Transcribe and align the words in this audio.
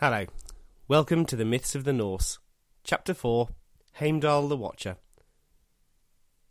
Hello. 0.00 0.24
Welcome 0.88 1.26
to 1.26 1.36
the 1.36 1.44
Myths 1.44 1.74
of 1.74 1.84
the 1.84 1.92
Norse. 1.92 2.38
Chapter 2.84 3.12
4 3.12 3.50
Heimdall 3.96 4.48
the 4.48 4.56
Watcher. 4.56 4.96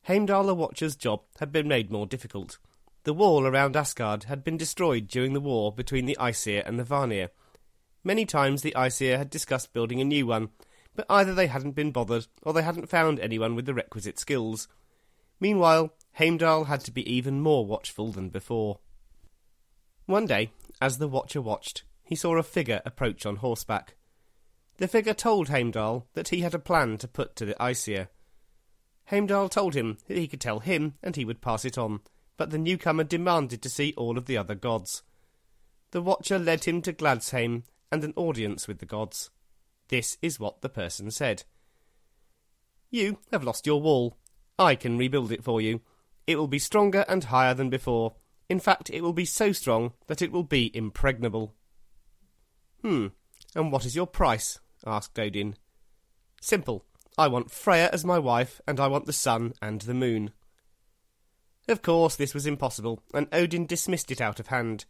Heimdall 0.04 0.44
the 0.44 0.54
Watcher's 0.54 0.96
job 0.96 1.22
had 1.40 1.52
been 1.52 1.68
made 1.68 1.90
more 1.90 2.06
difficult. 2.06 2.60
The 3.06 3.14
wall 3.16 3.48
around 3.48 3.76
Asgard 3.76 4.26
had 4.26 4.44
been 4.44 4.56
destroyed 4.56 5.08
during 5.08 5.34
the 5.34 5.40
war 5.40 5.72
between 5.74 6.06
the 6.06 6.16
Aesir 6.22 6.62
and 6.64 6.78
the 6.78 6.84
Vanir. 6.84 7.32
Many 8.04 8.24
times 8.24 8.62
the 8.62 8.76
Aesir 8.78 9.18
had 9.18 9.32
discussed 9.32 9.74
building 9.74 10.00
a 10.00 10.06
new 10.06 10.28
one, 10.28 10.50
but 10.96 11.08
either 11.10 11.34
they 11.34 11.48
hadn't 11.48 11.72
been 11.72 11.90
bothered 11.90 12.28
or 12.44 12.54
they 12.54 12.62
hadn't 12.62 12.88
found 12.88 13.20
anyone 13.20 13.56
with 13.56 13.66
the 13.66 13.74
requisite 13.74 14.20
skills. 14.20 14.68
Meanwhile, 15.40 15.96
Heimdall 16.20 16.66
had 16.66 16.82
to 16.82 16.92
be 16.92 17.12
even 17.12 17.42
more 17.42 17.66
watchful 17.66 18.12
than 18.12 18.30
before. 18.30 18.78
One 20.06 20.28
day, 20.28 20.52
as 20.80 21.00
the 21.00 21.08
Watcher 21.08 21.42
watched, 21.42 21.82
he 22.10 22.16
saw 22.16 22.36
a 22.36 22.42
figure 22.42 22.82
approach 22.86 23.24
on 23.24 23.36
horseback. 23.36 23.96
The 24.78 24.88
figure 24.88 25.14
told 25.14 25.50
Heimdall 25.50 26.08
that 26.16 26.30
he 26.30 26.42
had 26.42 26.56
a 26.56 26.60
plan 26.60 26.98
to 26.98 27.08
put 27.08 27.36
to 27.36 27.46
the 27.46 27.62
Aesir. 27.62 28.10
Heimdall 29.12 29.48
told 29.48 29.76
him 29.76 30.00
that 30.08 30.18
he 30.18 30.28
could 30.28 30.42
tell 30.42 30.60
him 30.60 30.96
and 31.04 31.16
he 31.16 31.24
would 31.24 31.40
pass 31.40 31.66
it 31.66 31.78
on, 31.78 32.00
but 32.36 32.50
the 32.50 32.58
newcomer 32.58 33.04
demanded 33.04 33.62
to 33.62 33.70
see 33.70 33.94
all 33.96 34.18
of 34.18 34.26
the 34.26 34.38
other 34.38 34.56
gods. 34.56 35.04
The 35.92 36.02
Watcher 36.02 36.40
led 36.40 36.64
him 36.64 36.82
to 36.82 36.94
Gladsheim 36.94 37.62
and 37.92 38.04
an 38.04 38.14
audience 38.16 38.68
with 38.68 38.80
the 38.80 38.88
gods. 38.88 39.30
This 39.90 40.18
is 40.20 40.40
what 40.40 40.62
the 40.62 40.70
person 40.70 41.12
said. 41.12 41.44
You 42.90 43.20
have 43.32 43.44
lost 43.44 43.68
your 43.68 43.82
wall. 43.82 44.18
I 44.58 44.74
can 44.74 44.98
rebuild 44.98 45.32
it 45.32 45.44
for 45.44 45.62
you. 45.62 45.82
It 46.26 46.38
will 46.38 46.48
be 46.48 46.58
stronger 46.58 47.06
and 47.08 47.26
higher 47.26 47.54
than 47.54 47.70
before. 47.70 48.16
In 48.50 48.60
fact, 48.60 48.90
it 48.90 49.02
will 49.02 49.14
be 49.14 49.26
so 49.26 49.52
strong 49.52 49.94
that 50.08 50.24
it 50.24 50.32
will 50.32 50.42
be 50.42 50.76
impregnable. 50.76 51.54
Hmm, 52.82 53.08
and 53.56 53.72
what 53.72 53.86
is 53.86 53.96
your 53.96 54.08
price? 54.08 54.60
asked 54.86 55.20
Odin. 55.20 55.56
Simple. 56.42 56.86
I 57.18 57.28
want 57.28 57.52
Freya 57.52 57.90
as 57.92 58.06
my 58.06 58.18
wife, 58.18 58.62
and 58.68 58.80
I 58.80 58.88
want 58.88 59.06
the 59.06 59.14
sun 59.14 59.54
and 59.62 59.82
the 59.82 59.94
moon. 59.94 60.32
Of 61.68 61.82
course, 61.82 62.16
this 62.16 62.34
was 62.34 62.46
impossible, 62.46 63.04
and 63.14 63.28
Odin 63.34 63.66
dismissed 63.66 64.10
it 64.10 64.22
out 64.22 64.40
of 64.40 64.48
hand. 64.48 64.86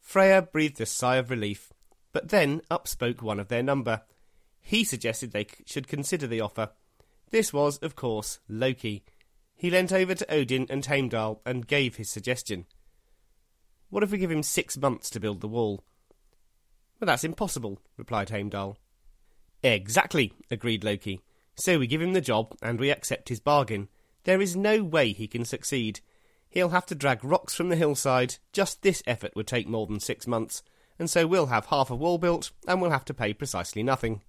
Freya 0.00 0.42
breathed 0.42 0.80
a 0.80 0.86
sigh 0.86 1.16
of 1.16 1.30
relief, 1.30 1.72
but 2.12 2.30
then 2.30 2.62
up 2.70 2.88
spoke 2.88 3.22
one 3.22 3.38
of 3.38 3.48
their 3.48 3.62
number. 3.62 4.02
He 4.60 4.84
suggested 4.84 5.30
they 5.30 5.46
should 5.64 5.88
consider 5.88 6.26
the 6.26 6.40
offer. 6.40 6.70
This 7.30 7.52
was, 7.52 7.78
of 7.78 7.94
course, 7.94 8.40
Loki. 8.48 9.04
He 9.54 9.70
leant 9.70 9.92
over 9.92 10.14
to 10.14 10.32
Odin 10.32 10.66
and 10.68 10.84
Heimdall 10.84 11.42
and 11.46 11.66
gave 11.66 11.96
his 11.96 12.10
suggestion. 12.10 12.66
What 13.90 14.02
if 14.02 14.10
we 14.10 14.18
give 14.18 14.30
him 14.30 14.42
six 14.42 14.76
months 14.76 15.10
to 15.10 15.20
build 15.20 15.40
the 15.40 15.48
wall? 15.48 15.84
Well, 17.00 17.06
that's 17.06 17.24
impossible, 17.24 17.80
replied 17.96 18.30
Heimdall. 18.30 18.76
Exactly, 19.62 20.32
agreed 20.50 20.84
Loki. 20.84 21.20
So 21.56 21.78
we 21.78 21.86
give 21.86 22.02
him 22.02 22.12
the 22.12 22.20
job 22.20 22.56
and 22.62 22.78
we 22.78 22.90
accept 22.90 23.28
his 23.28 23.40
bargain. 23.40 23.88
There 24.24 24.40
is 24.40 24.56
no 24.56 24.82
way 24.82 25.12
he 25.12 25.26
can 25.26 25.44
succeed. 25.44 26.00
He'll 26.48 26.70
have 26.70 26.86
to 26.86 26.94
drag 26.94 27.24
rocks 27.24 27.54
from 27.54 27.68
the 27.68 27.76
hillside. 27.76 28.36
Just 28.52 28.82
this 28.82 29.02
effort 29.06 29.32
would 29.34 29.46
take 29.46 29.68
more 29.68 29.86
than 29.86 30.00
six 30.00 30.26
months, 30.26 30.62
and 30.98 31.10
so 31.10 31.26
we'll 31.26 31.46
have 31.46 31.66
half 31.66 31.90
a 31.90 31.96
wall 31.96 32.18
built 32.18 32.52
and 32.66 32.80
we'll 32.80 32.90
have 32.90 33.04
to 33.06 33.14
pay 33.14 33.32
precisely 33.32 33.82
nothing. 33.82 34.22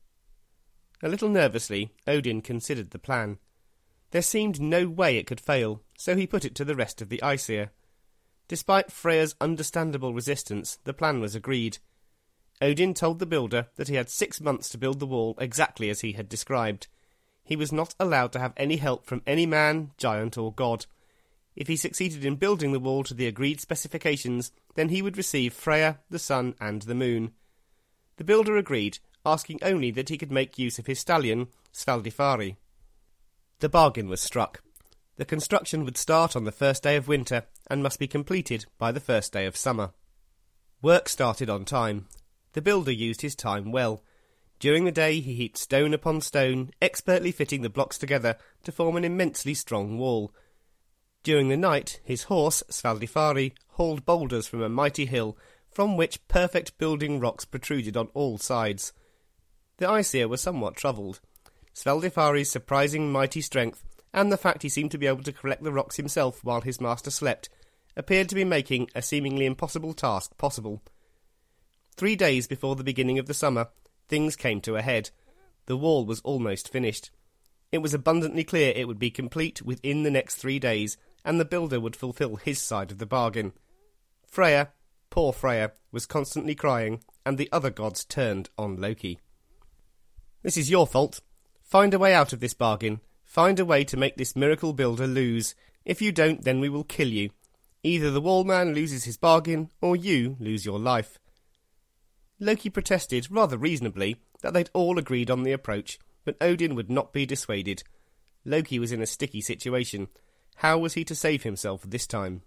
A 1.01 1.09
little 1.09 1.29
nervously, 1.29 1.93
Odin 2.07 2.41
considered 2.41 2.91
the 2.91 2.99
plan. 2.99 3.39
There 4.11 4.21
seemed 4.21 4.59
no 4.59 4.87
way 4.89 5.17
it 5.17 5.27
could 5.27 5.39
fail, 5.39 5.81
so 5.97 6.15
he 6.15 6.27
put 6.27 6.43
it 6.43 6.55
to 6.55 6.65
the 6.65 6.75
rest 6.75 7.01
of 7.01 7.09
the 7.09 7.21
Aesir. 7.23 7.71
Despite 8.47 8.91
Freya's 8.91 9.35
understandable 9.39 10.13
resistance, 10.13 10.79
the 10.83 10.93
plan 10.93 11.21
was 11.21 11.35
agreed. 11.35 11.77
Odin 12.61 12.93
told 12.93 13.19
the 13.19 13.25
builder 13.25 13.67
that 13.75 13.87
he 13.87 13.95
had 13.95 14.09
six 14.09 14.41
months 14.41 14.69
to 14.69 14.77
build 14.77 14.99
the 14.99 15.05
wall 15.05 15.35
exactly 15.39 15.89
as 15.89 16.01
he 16.01 16.13
had 16.13 16.27
described. 16.27 16.87
He 17.43 17.55
was 17.55 17.71
not 17.71 17.95
allowed 17.99 18.31
to 18.33 18.39
have 18.39 18.53
any 18.57 18.77
help 18.77 19.05
from 19.05 19.23
any 19.25 19.45
man, 19.45 19.91
giant, 19.97 20.37
or 20.37 20.53
god. 20.53 20.85
If 21.55 21.67
he 21.67 21.77
succeeded 21.77 22.25
in 22.25 22.35
building 22.35 22.71
the 22.71 22.79
wall 22.79 23.03
to 23.05 23.13
the 23.13 23.27
agreed 23.27 23.59
specifications, 23.59 24.51
then 24.75 24.89
he 24.89 25.01
would 25.01 25.17
receive 25.17 25.53
Freya, 25.53 25.99
the 26.09 26.19
sun, 26.19 26.55
and 26.59 26.81
the 26.83 26.95
moon. 26.95 27.31
The 28.17 28.23
builder 28.23 28.57
agreed, 28.57 28.99
asking 29.25 29.59
only 29.61 29.91
that 29.91 30.09
he 30.09 30.17
could 30.17 30.31
make 30.31 30.59
use 30.59 30.79
of 30.79 30.85
his 30.85 30.99
stallion, 30.99 31.47
Svadilfari. 31.73 32.57
The 33.59 33.69
bargain 33.69 34.09
was 34.09 34.21
struck. 34.21 34.61
The 35.15 35.25
construction 35.25 35.83
would 35.85 35.97
start 35.97 36.35
on 36.35 36.43
the 36.43 36.51
first 36.51 36.83
day 36.83 36.95
of 36.95 37.07
winter 37.07 37.43
and 37.67 37.83
must 37.83 37.99
be 37.99 38.07
completed 38.07 38.65
by 38.77 38.91
the 38.91 39.01
first 39.01 39.33
day 39.33 39.45
of 39.45 39.57
summer. 39.57 39.91
Work 40.81 41.09
started 41.09 41.49
on 41.49 41.65
time, 41.65 42.07
the 42.53 42.61
builder 42.61 42.91
used 42.91 43.21
his 43.21 43.35
time 43.35 43.71
well. 43.71 44.03
During 44.59 44.83
the 44.83 44.91
day, 44.91 45.19
he 45.19 45.35
heaped 45.35 45.57
stone 45.57 45.93
upon 45.93 46.21
stone, 46.21 46.71
expertly 46.81 47.31
fitting 47.31 47.61
the 47.61 47.69
blocks 47.69 47.97
together 47.97 48.37
to 48.63 48.71
form 48.71 48.97
an 48.97 49.05
immensely 49.05 49.53
strong 49.53 49.97
wall. 49.97 50.33
During 51.23 51.49
the 51.49 51.57
night, 51.57 52.01
his 52.03 52.23
horse, 52.23 52.63
Svadilfari, 52.69 53.53
hauled 53.69 54.05
boulders 54.05 54.47
from 54.47 54.61
a 54.61 54.69
mighty 54.69 55.05
hill, 55.05 55.37
from 55.71 55.95
which 55.95 56.27
perfect 56.27 56.77
building 56.77 57.19
rocks 57.19 57.45
protruded 57.45 57.95
on 57.95 58.07
all 58.13 58.37
sides. 58.37 58.91
The 59.77 59.89
Aesir 59.89 60.27
were 60.27 60.37
somewhat 60.37 60.75
troubled. 60.75 61.21
Svadilfari's 61.73 62.51
surprising 62.51 63.11
mighty 63.11 63.41
strength, 63.41 63.83
and 64.13 64.31
the 64.31 64.37
fact 64.37 64.63
he 64.63 64.69
seemed 64.69 64.91
to 64.91 64.97
be 64.97 65.07
able 65.07 65.23
to 65.23 65.31
collect 65.31 65.63
the 65.63 65.71
rocks 65.71 65.95
himself 65.95 66.43
while 66.43 66.61
his 66.61 66.81
master 66.81 67.11
slept, 67.11 67.49
appeared 67.95 68.27
to 68.29 68.35
be 68.35 68.43
making 68.43 68.89
a 68.95 69.01
seemingly 69.01 69.45
impossible 69.45 69.93
task 69.93 70.37
possible. 70.37 70.81
Three 71.99 72.15
days 72.15 72.47
before 72.47 72.77
the 72.77 72.83
beginning 72.85 73.19
of 73.19 73.25
the 73.25 73.33
summer, 73.33 73.67
things 74.07 74.37
came 74.37 74.61
to 74.61 74.77
a 74.77 74.81
head. 74.81 75.09
The 75.65 75.75
wall 75.75 76.05
was 76.05 76.21
almost 76.21 76.71
finished. 76.71 77.11
It 77.73 77.79
was 77.79 77.93
abundantly 77.93 78.45
clear 78.45 78.71
it 78.73 78.87
would 78.87 78.99
be 78.99 79.11
complete 79.11 79.61
within 79.63 80.03
the 80.03 80.09
next 80.09 80.35
three 80.35 80.59
days, 80.59 80.95
and 81.25 81.37
the 81.37 81.43
builder 81.43 81.77
would 81.77 81.97
fulfil 81.97 82.37
his 82.37 82.61
side 82.61 82.91
of 82.91 82.99
the 82.99 83.05
bargain. 83.05 83.51
Freya, 84.25 84.69
poor 85.09 85.33
Freya, 85.33 85.73
was 85.91 86.05
constantly 86.05 86.55
crying, 86.55 87.03
and 87.25 87.37
the 87.37 87.49
other 87.51 87.69
gods 87.69 88.05
turned 88.05 88.49
on 88.57 88.77
Loki. 88.79 89.19
This 90.41 90.55
is 90.55 90.69
your 90.69 90.87
fault. 90.87 91.19
Find 91.61 91.93
a 91.93 91.99
way 91.99 92.13
out 92.13 92.31
of 92.31 92.39
this 92.39 92.53
bargain. 92.53 93.01
Find 93.25 93.59
a 93.59 93.65
way 93.65 93.83
to 93.83 93.97
make 93.97 94.15
this 94.15 94.37
miracle 94.37 94.71
builder 94.71 95.05
lose. 95.05 95.53
If 95.83 96.01
you 96.01 96.13
don't, 96.13 96.45
then 96.45 96.61
we 96.61 96.69
will 96.69 96.85
kill 96.85 97.09
you. 97.09 97.31
Either 97.83 98.09
the 98.09 98.21
wall 98.21 98.45
man 98.45 98.73
loses 98.73 99.03
his 99.03 99.17
bargain, 99.17 99.69
or 99.81 99.97
you 99.97 100.37
lose 100.39 100.65
your 100.65 100.79
life. 100.79 101.19
Loki 102.39 102.69
protested, 102.69 103.27
rather 103.29 103.57
reasonably, 103.57 104.15
that 104.41 104.53
they'd 104.53 104.69
all 104.73 104.97
agreed 104.97 105.29
on 105.29 105.43
the 105.43 105.51
approach, 105.51 105.99
but 106.23 106.37
Odin 106.39 106.73
would 106.73 106.89
not 106.89 107.11
be 107.11 107.25
dissuaded. 107.25 107.83
Loki 108.45 108.79
was 108.79 108.91
in 108.91 109.01
a 109.01 109.05
sticky 109.05 109.41
situation. 109.41 110.07
How 110.57 110.77
was 110.77 110.93
he 110.93 111.03
to 111.05 111.15
save 111.15 111.43
himself 111.43 111.83
this 111.85 112.07
time? 112.07 112.43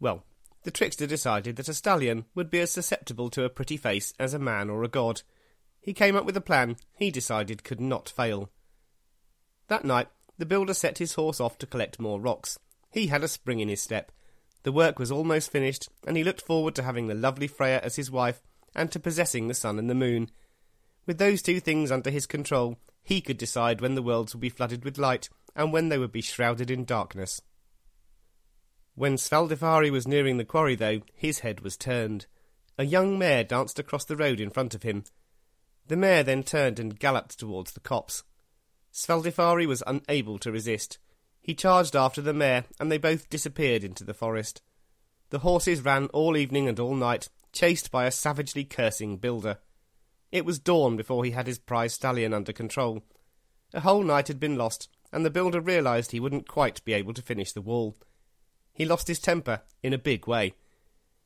Well, 0.00 0.24
the 0.64 0.70
trickster 0.70 1.06
decided 1.06 1.56
that 1.56 1.68
a 1.68 1.74
stallion 1.74 2.26
would 2.34 2.50
be 2.50 2.60
as 2.60 2.70
susceptible 2.70 3.30
to 3.30 3.44
a 3.44 3.50
pretty 3.50 3.78
face 3.78 4.12
as 4.18 4.34
a 4.34 4.38
man 4.38 4.68
or 4.68 4.84
a 4.84 4.88
god. 4.88 5.22
He 5.80 5.94
came 5.94 6.16
up 6.16 6.26
with 6.26 6.36
a 6.36 6.42
plan 6.42 6.76
he 6.94 7.10
decided 7.10 7.64
could 7.64 7.80
not 7.80 8.08
fail. 8.08 8.50
That 9.68 9.84
night, 9.84 10.08
the 10.36 10.46
builder 10.46 10.74
set 10.74 10.98
his 10.98 11.14
horse 11.14 11.40
off 11.40 11.56
to 11.58 11.66
collect 11.66 11.98
more 11.98 12.20
rocks. 12.20 12.58
He 12.90 13.06
had 13.06 13.24
a 13.24 13.28
spring 13.28 13.60
in 13.60 13.68
his 13.68 13.80
step. 13.80 14.12
The 14.62 14.72
work 14.72 14.98
was 14.98 15.10
almost 15.10 15.50
finished, 15.50 15.88
and 16.06 16.16
he 16.16 16.24
looked 16.24 16.42
forward 16.42 16.74
to 16.74 16.82
having 16.82 17.06
the 17.06 17.14
lovely 17.14 17.46
Freya 17.46 17.80
as 17.82 17.96
his 17.96 18.10
wife 18.10 18.42
and 18.78 18.92
to 18.92 19.00
possessing 19.00 19.48
the 19.48 19.54
sun 19.54 19.78
and 19.78 19.90
the 19.90 19.94
moon. 19.94 20.30
With 21.04 21.18
those 21.18 21.42
two 21.42 21.58
things 21.58 21.90
under 21.90 22.10
his 22.10 22.26
control, 22.26 22.78
he 23.02 23.20
could 23.20 23.36
decide 23.36 23.80
when 23.80 23.94
the 23.94 24.02
worlds 24.02 24.34
would 24.34 24.40
be 24.40 24.48
flooded 24.48 24.84
with 24.84 24.98
light 24.98 25.28
and 25.56 25.72
when 25.72 25.88
they 25.88 25.98
would 25.98 26.12
be 26.12 26.20
shrouded 26.20 26.70
in 26.70 26.84
darkness. 26.84 27.40
When 28.94 29.16
Svadilfari 29.16 29.90
was 29.90 30.06
nearing 30.06 30.36
the 30.36 30.44
quarry, 30.44 30.74
though, 30.74 31.00
his 31.14 31.40
head 31.40 31.60
was 31.60 31.76
turned. 31.76 32.26
A 32.78 32.84
young 32.84 33.18
mare 33.18 33.44
danced 33.44 33.78
across 33.78 34.04
the 34.04 34.16
road 34.16 34.40
in 34.40 34.50
front 34.50 34.74
of 34.74 34.82
him. 34.84 35.04
The 35.88 35.96
mare 35.96 36.22
then 36.22 36.42
turned 36.42 36.78
and 36.78 36.98
galloped 36.98 37.38
towards 37.38 37.72
the 37.72 37.80
copse. 37.80 38.22
Svadilfari 38.92 39.66
was 39.66 39.82
unable 39.86 40.38
to 40.38 40.52
resist. 40.52 40.98
He 41.40 41.54
charged 41.54 41.96
after 41.96 42.20
the 42.20 42.34
mare, 42.34 42.64
and 42.78 42.92
they 42.92 42.98
both 42.98 43.30
disappeared 43.30 43.82
into 43.82 44.04
the 44.04 44.14
forest. 44.14 44.62
The 45.30 45.40
horses 45.40 45.84
ran 45.84 46.06
all 46.06 46.36
evening 46.36 46.68
and 46.68 46.78
all 46.78 46.94
night, 46.94 47.28
chased 47.58 47.90
by 47.90 48.06
a 48.06 48.10
savagely 48.12 48.62
cursing 48.62 49.16
builder. 49.16 49.58
It 50.30 50.44
was 50.44 50.60
dawn 50.60 50.96
before 50.96 51.24
he 51.24 51.32
had 51.32 51.48
his 51.48 51.58
prize 51.58 51.92
stallion 51.92 52.32
under 52.32 52.52
control. 52.52 53.02
A 53.74 53.80
whole 53.80 54.04
night 54.04 54.28
had 54.28 54.38
been 54.38 54.56
lost, 54.56 54.88
and 55.12 55.26
the 55.26 55.30
builder 55.30 55.60
realised 55.60 56.12
he 56.12 56.20
wouldn't 56.20 56.46
quite 56.46 56.84
be 56.84 56.92
able 56.92 57.14
to 57.14 57.20
finish 57.20 57.50
the 57.50 57.60
wall. 57.60 57.96
He 58.72 58.84
lost 58.84 59.08
his 59.08 59.18
temper 59.18 59.62
in 59.82 59.92
a 59.92 59.98
big 59.98 60.28
way. 60.28 60.54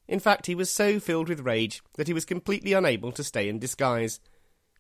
In 0.09 0.21
fact, 0.21 0.47
he 0.47 0.55
was 0.55 0.71
so 0.71 0.99
filled 0.99 1.29
with 1.29 1.41
rage 1.41 1.83
that 1.97 2.07
he 2.07 2.15
was 2.15 2.25
completely 2.25 2.73
unable 2.73 3.13
to 3.13 3.23
stay 3.23 3.47
in 3.47 3.59
disguise. 3.59 4.19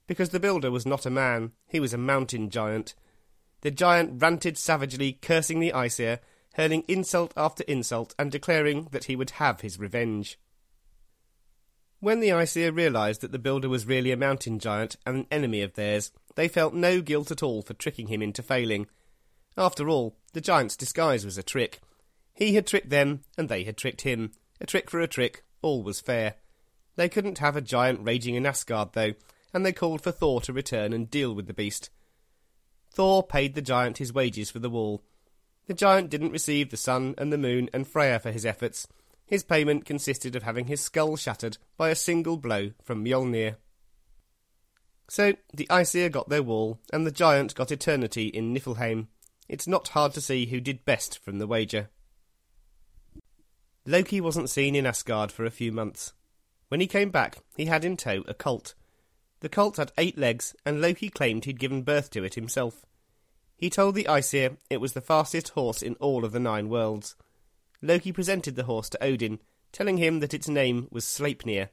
Because 0.06 0.30
the 0.30 0.40
builder 0.40 0.70
was 0.70 0.86
not 0.86 1.04
a 1.04 1.10
man, 1.10 1.52
he 1.68 1.80
was 1.80 1.92
a 1.92 1.98
mountain 1.98 2.48
giant. 2.48 2.94
The 3.60 3.70
giant 3.70 4.22
ranted 4.22 4.56
savagely, 4.56 5.18
cursing 5.20 5.60
the 5.60 5.74
Aesir, 5.74 6.20
hurling 6.54 6.84
insult 6.88 7.34
after 7.36 7.62
insult, 7.64 8.14
and 8.18 8.32
declaring 8.32 8.88
that 8.92 9.04
he 9.04 9.16
would 9.16 9.32
have 9.32 9.60
his 9.60 9.78
revenge. 9.78 10.38
When 12.02 12.18
the 12.18 12.32
Aesir 12.32 12.72
realised 12.72 13.20
that 13.20 13.30
the 13.30 13.38
builder 13.38 13.68
was 13.68 13.86
really 13.86 14.10
a 14.10 14.16
mountain 14.16 14.58
giant 14.58 14.96
and 15.06 15.18
an 15.18 15.26
enemy 15.30 15.62
of 15.62 15.74
theirs, 15.74 16.10
they 16.34 16.48
felt 16.48 16.74
no 16.74 17.00
guilt 17.00 17.30
at 17.30 17.44
all 17.44 17.62
for 17.62 17.74
tricking 17.74 18.08
him 18.08 18.20
into 18.20 18.42
failing. 18.42 18.88
After 19.56 19.88
all, 19.88 20.16
the 20.32 20.40
giant's 20.40 20.76
disguise 20.76 21.24
was 21.24 21.38
a 21.38 21.44
trick. 21.44 21.78
He 22.34 22.56
had 22.56 22.66
tricked 22.66 22.90
them, 22.90 23.20
and 23.38 23.48
they 23.48 23.62
had 23.62 23.76
tricked 23.76 24.00
him. 24.00 24.32
A 24.60 24.66
trick 24.66 24.90
for 24.90 24.98
a 24.98 25.06
trick, 25.06 25.44
all 25.62 25.84
was 25.84 26.00
fair. 26.00 26.34
They 26.96 27.08
couldn't 27.08 27.38
have 27.38 27.54
a 27.54 27.60
giant 27.60 28.00
raging 28.02 28.34
in 28.34 28.46
Asgard, 28.46 28.94
though, 28.94 29.12
and 29.54 29.64
they 29.64 29.72
called 29.72 30.00
for 30.00 30.10
Thor 30.10 30.40
to 30.40 30.52
return 30.52 30.92
and 30.92 31.08
deal 31.08 31.32
with 31.32 31.46
the 31.46 31.54
beast. 31.54 31.88
Thor 32.90 33.22
paid 33.22 33.54
the 33.54 33.62
giant 33.62 33.98
his 33.98 34.12
wages 34.12 34.50
for 34.50 34.58
the 34.58 34.70
wall. 34.70 35.04
The 35.68 35.74
giant 35.74 36.10
didn't 36.10 36.32
receive 36.32 36.70
the 36.70 36.76
sun 36.76 37.14
and 37.16 37.32
the 37.32 37.38
moon 37.38 37.70
and 37.72 37.86
Freya 37.86 38.18
for 38.18 38.32
his 38.32 38.44
efforts, 38.44 38.88
his 39.26 39.42
payment 39.42 39.84
consisted 39.84 40.36
of 40.36 40.42
having 40.42 40.66
his 40.66 40.80
skull 40.80 41.16
shattered 41.16 41.58
by 41.76 41.88
a 41.88 41.94
single 41.94 42.36
blow 42.36 42.72
from 42.82 43.04
Mjolnir. 43.04 43.56
So 45.08 45.34
the 45.52 45.66
Aesir 45.70 46.08
got 46.08 46.28
their 46.28 46.42
wall, 46.42 46.80
and 46.92 47.06
the 47.06 47.10
giant 47.10 47.54
got 47.54 47.70
eternity 47.70 48.28
in 48.28 48.54
Niflheim. 48.54 49.08
It's 49.48 49.66
not 49.66 49.88
hard 49.88 50.14
to 50.14 50.20
see 50.20 50.46
who 50.46 50.60
did 50.60 50.84
best 50.84 51.18
from 51.18 51.38
the 51.38 51.46
wager. 51.46 51.90
Loki 53.84 54.20
wasn't 54.20 54.48
seen 54.48 54.74
in 54.74 54.86
Asgard 54.86 55.32
for 55.32 55.44
a 55.44 55.50
few 55.50 55.72
months. 55.72 56.12
When 56.68 56.80
he 56.80 56.86
came 56.86 57.10
back, 57.10 57.38
he 57.56 57.66
had 57.66 57.84
in 57.84 57.96
tow 57.96 58.22
a 58.28 58.34
colt. 58.34 58.74
The 59.40 59.48
colt 59.48 59.76
had 59.76 59.92
eight 59.98 60.16
legs, 60.16 60.54
and 60.64 60.80
Loki 60.80 61.08
claimed 61.08 61.44
he'd 61.44 61.58
given 61.58 61.82
birth 61.82 62.10
to 62.10 62.24
it 62.24 62.34
himself. 62.34 62.86
He 63.56 63.68
told 63.68 63.94
the 63.94 64.06
Aesir 64.08 64.56
it 64.70 64.80
was 64.80 64.92
the 64.92 65.00
fastest 65.00 65.50
horse 65.50 65.82
in 65.82 65.94
all 65.96 66.24
of 66.24 66.32
the 66.32 66.40
nine 66.40 66.68
worlds. 66.68 67.16
Loki 67.82 68.12
presented 68.12 68.54
the 68.54 68.64
horse 68.64 68.88
to 68.90 69.04
Odin, 69.04 69.40
telling 69.72 69.96
him 69.98 70.20
that 70.20 70.32
its 70.32 70.48
name 70.48 70.88
was 70.90 71.04
Sleipnir. 71.04 71.70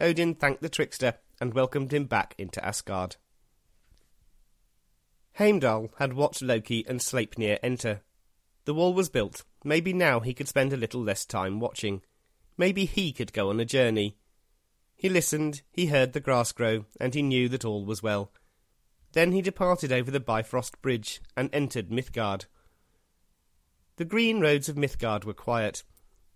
Odin 0.00 0.34
thanked 0.34 0.62
the 0.62 0.68
trickster 0.68 1.14
and 1.40 1.52
welcomed 1.52 1.92
him 1.92 2.04
back 2.04 2.34
into 2.38 2.64
Asgard. 2.64 3.16
Heimdall 5.38 5.90
had 5.98 6.12
watched 6.12 6.42
Loki 6.42 6.84
and 6.86 7.00
Sleipnir 7.00 7.58
enter. 7.62 8.02
The 8.64 8.74
wall 8.74 8.94
was 8.94 9.08
built. 9.08 9.44
Maybe 9.64 9.92
now 9.92 10.20
he 10.20 10.32
could 10.32 10.48
spend 10.48 10.72
a 10.72 10.76
little 10.76 11.02
less 11.02 11.26
time 11.26 11.58
watching. 11.58 12.02
Maybe 12.56 12.84
he 12.84 13.12
could 13.12 13.32
go 13.32 13.50
on 13.50 13.58
a 13.58 13.64
journey. 13.64 14.16
He 14.94 15.08
listened, 15.08 15.62
he 15.72 15.86
heard 15.86 16.12
the 16.12 16.20
grass 16.20 16.52
grow, 16.52 16.86
and 17.00 17.14
he 17.14 17.22
knew 17.22 17.48
that 17.48 17.64
all 17.64 17.84
was 17.84 18.02
well. 18.02 18.30
Then 19.12 19.32
he 19.32 19.42
departed 19.42 19.92
over 19.92 20.10
the 20.10 20.20
Bifrost 20.20 20.80
Bridge 20.80 21.20
and 21.36 21.50
entered 21.52 21.90
Mythgard. 21.90 22.46
The 23.96 24.04
green 24.04 24.40
roads 24.40 24.68
of 24.68 24.76
Mythgard 24.76 25.24
were 25.24 25.34
quiet. 25.34 25.84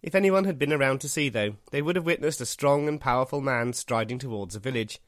If 0.01 0.15
anyone 0.15 0.45
had 0.45 0.59
been 0.59 0.73
around 0.73 1.01
to 1.01 1.09
see, 1.09 1.29
though, 1.29 1.57
they 1.73 1.83
would 1.83 1.97
have 1.97 2.07
witnessed 2.07 2.41
a 2.41 2.47
strong 2.47 2.87
and 2.87 3.01
powerful 3.01 3.41
man 3.41 3.73
striding 3.73 4.19
towards 4.19 4.55
a 4.55 4.61
village. 4.61 5.01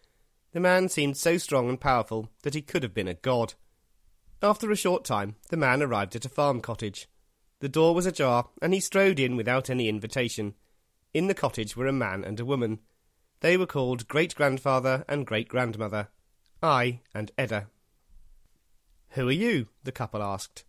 The 0.53 0.59
man 0.59 0.89
seemed 0.89 1.17
so 1.17 1.39
strong 1.39 1.69
and 1.69 1.81
powerful 1.81 2.29
that 2.43 2.55
he 2.55 2.63
could 2.63 2.83
have 2.83 2.95
been 2.95 3.07
a 3.07 3.15
god. 3.15 3.55
After 4.43 4.71
a 4.71 4.77
short 4.77 5.05
time, 5.05 5.37
the 5.51 5.57
man 5.57 5.81
arrived 5.81 6.17
at 6.17 6.25
a 6.25 6.31
farm 6.31 6.61
cottage. 6.61 7.09
The 7.61 7.69
door 7.69 7.95
was 7.95 8.07
ajar, 8.07 8.49
and 8.61 8.75
he 8.75 8.81
strode 8.81 9.21
in 9.21 9.37
without 9.37 9.71
any 9.71 9.89
invitation. 9.89 10.55
In 11.15 11.29
the 11.29 11.35
cottage 11.35 11.77
were 11.77 11.87
a 11.87 11.93
man 11.93 12.25
and 12.25 12.41
a 12.41 12.45
woman. 12.45 12.81
They 13.41 13.57
were 13.57 13.67
called 13.67 14.09
great 14.09 14.35
grandfather 14.35 15.05
and 15.09 15.27
great 15.27 15.49
grandmother. 15.49 16.09
Ai 16.63 17.03
and 17.15 17.31
Edda. 17.39 17.69
Who 19.11 19.29
are 19.29 19.33
you? 19.33 19.69
the 19.85 19.93
couple 19.93 20.23
asked. 20.23 20.65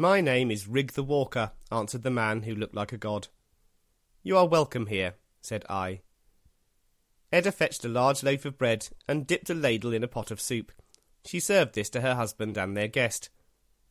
My 0.00 0.20
name 0.20 0.52
is 0.52 0.68
Rig 0.68 0.92
the 0.92 1.02
Walker, 1.02 1.50
answered 1.72 2.04
the 2.04 2.10
man 2.10 2.44
who 2.44 2.54
looked 2.54 2.76
like 2.76 2.92
a 2.92 2.96
god. 2.96 3.26
You 4.22 4.36
are 4.38 4.46
welcome 4.46 4.86
here, 4.86 5.14
said 5.40 5.64
Ai. 5.68 6.02
Edda 7.32 7.50
fetched 7.50 7.84
a 7.84 7.88
large 7.88 8.22
loaf 8.22 8.44
of 8.44 8.56
bread 8.56 8.90
and 9.08 9.26
dipped 9.26 9.50
a 9.50 9.54
ladle 9.54 9.92
in 9.92 10.04
a 10.04 10.08
pot 10.08 10.30
of 10.30 10.40
soup. 10.40 10.70
She 11.24 11.40
served 11.40 11.74
this 11.74 11.90
to 11.90 12.00
her 12.00 12.14
husband 12.14 12.56
and 12.56 12.76
their 12.76 12.86
guest. 12.86 13.28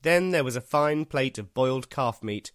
Then 0.02 0.32
there 0.32 0.46
was 0.46 0.56
a 0.56 0.62
fine 0.62 1.04
plate 1.04 1.38
of 1.38 1.54
boiled 1.54 1.90
calf 1.90 2.24
meat. 2.24 2.54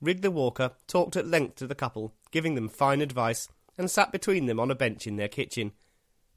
Rig 0.00 0.22
the 0.22 0.32
Walker 0.32 0.72
talked 0.88 1.14
at 1.14 1.28
length 1.28 1.54
to 1.56 1.68
the 1.68 1.76
couple, 1.76 2.12
giving 2.32 2.56
them 2.56 2.68
fine 2.68 3.00
advice, 3.00 3.48
and 3.78 3.88
sat 3.88 4.10
between 4.10 4.46
them 4.46 4.58
on 4.58 4.72
a 4.72 4.74
bench 4.74 5.06
in 5.06 5.14
their 5.14 5.28
kitchen. 5.28 5.70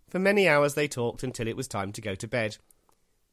For 0.07 0.19
many 0.19 0.47
hours 0.47 0.75
they 0.75 0.87
talked 0.87 1.23
until 1.23 1.47
it 1.47 1.57
was 1.57 1.67
time 1.67 1.91
to 1.93 2.01
go 2.01 2.13
to 2.13 2.27
bed. 2.27 2.57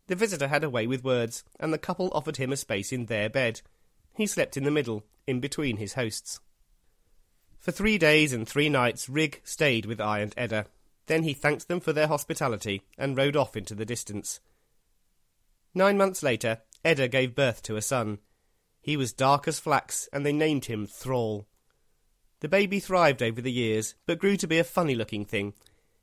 The 0.06 0.14
visitor 0.14 0.48
had 0.48 0.64
a 0.64 0.70
way 0.70 0.86
with 0.86 1.04
words, 1.04 1.44
and 1.58 1.72
the 1.72 1.78
couple 1.78 2.10
offered 2.12 2.36
him 2.36 2.52
a 2.52 2.56
space 2.56 2.92
in 2.92 3.06
their 3.06 3.30
bed. 3.30 3.62
He 4.14 4.26
slept 4.26 4.56
in 4.56 4.64
the 4.64 4.70
middle, 4.70 5.04
in 5.26 5.40
between 5.40 5.78
his 5.78 5.94
hosts. 5.94 6.40
For 7.58 7.72
three 7.72 7.96
days 7.96 8.32
and 8.32 8.46
three 8.46 8.68
nights 8.68 9.08
Rig 9.08 9.40
stayed 9.44 9.86
with 9.86 10.00
Ai 10.00 10.20
and 10.20 10.34
Edda. 10.36 10.66
Then 11.06 11.22
he 11.22 11.32
thanked 11.32 11.68
them 11.68 11.80
for 11.80 11.92
their 11.92 12.06
hospitality 12.06 12.82
and 12.98 13.16
rode 13.16 13.36
off 13.36 13.56
into 13.56 13.74
the 13.74 13.86
distance. 13.86 14.40
Nine 15.74 15.96
months 15.96 16.22
later, 16.22 16.60
Edda 16.84 17.08
gave 17.08 17.34
birth 17.34 17.62
to 17.62 17.76
a 17.76 17.82
son. 17.82 18.18
He 18.82 18.96
was 18.96 19.14
dark 19.14 19.48
as 19.48 19.58
flax, 19.58 20.08
and 20.12 20.24
they 20.24 20.32
named 20.32 20.66
him 20.66 20.86
Thrall. 20.86 21.46
The 22.40 22.48
baby 22.48 22.80
thrived 22.80 23.22
over 23.22 23.40
the 23.40 23.50
years, 23.50 23.94
but 24.04 24.18
grew 24.18 24.36
to 24.36 24.46
be 24.46 24.58
a 24.58 24.64
funny 24.64 24.94
looking 24.94 25.24
thing. 25.24 25.54